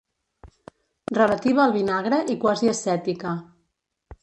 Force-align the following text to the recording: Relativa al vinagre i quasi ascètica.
Relativa 1.17 1.61
al 1.67 1.75
vinagre 1.77 2.21
i 2.37 2.39
quasi 2.47 2.73
ascètica. 2.75 3.37